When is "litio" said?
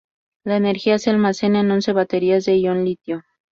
2.85-3.23